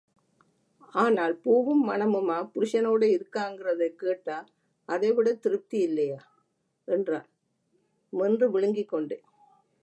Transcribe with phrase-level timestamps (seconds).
[0.93, 4.45] ஆனால் பூவும் மணமுமா, புருஷனோடே இருக்காங்கிறதைக் கேட்டா
[4.85, 6.31] அதைவிடத் திருப்தி இல்லையா?
[6.85, 7.29] என்றாள்,
[8.09, 9.21] மென்று விழுங்கிக் கொண்டே.